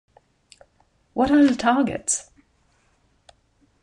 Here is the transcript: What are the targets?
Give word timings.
What 1.13 1.29
are 1.29 1.45
the 1.45 1.53
targets? 1.55 2.31